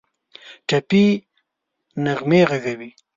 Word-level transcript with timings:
ټپي 0.67 1.05
نغمې 2.03 2.41
ږغوي 2.49 2.89